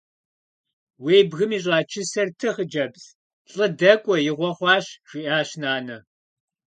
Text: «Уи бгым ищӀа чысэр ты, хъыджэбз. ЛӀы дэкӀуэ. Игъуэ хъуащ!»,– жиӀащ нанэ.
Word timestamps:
«Уи 1.03 1.17
бгым 1.29 1.51
ищӀа 1.57 1.77
чысэр 1.91 2.29
ты, 2.39 2.49
хъыджэбз. 2.55 3.03
ЛӀы 3.55 3.67
дэкӀуэ. 3.79 4.17
Игъуэ 4.29 4.51
хъуащ!»,– 4.57 4.85
жиӀащ 5.09 5.49
нанэ. 5.61 5.97